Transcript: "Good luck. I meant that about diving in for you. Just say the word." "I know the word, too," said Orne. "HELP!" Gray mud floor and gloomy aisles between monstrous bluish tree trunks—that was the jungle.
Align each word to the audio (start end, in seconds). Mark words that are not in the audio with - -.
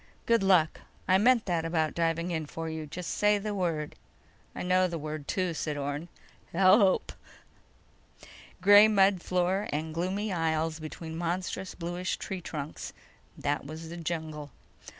"Good 0.25 0.41
luck. 0.41 0.81
I 1.07 1.19
meant 1.19 1.45
that 1.45 1.63
about 1.63 1.93
diving 1.93 2.31
in 2.31 2.47
for 2.47 2.67
you. 2.67 2.87
Just 2.87 3.11
say 3.13 3.37
the 3.37 3.53
word." 3.53 3.95
"I 4.55 4.63
know 4.63 4.87
the 4.87 4.97
word, 4.97 5.27
too," 5.27 5.53
said 5.53 5.77
Orne. 5.77 6.09
"HELP!" 6.53 7.11
Gray 8.61 8.87
mud 8.87 9.21
floor 9.21 9.69
and 9.71 9.93
gloomy 9.93 10.33
aisles 10.33 10.79
between 10.79 11.15
monstrous 11.15 11.75
bluish 11.75 12.17
tree 12.17 12.41
trunks—that 12.41 13.65
was 13.67 13.89
the 13.89 13.97
jungle. 13.97 14.49